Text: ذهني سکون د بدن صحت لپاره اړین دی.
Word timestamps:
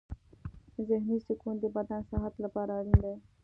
ذهني 0.87 1.17
سکون 1.27 1.55
د 1.59 1.63
بدن 1.75 1.99
صحت 2.09 2.33
لپاره 2.43 2.71
اړین 2.79 2.97
دی. 3.03 3.15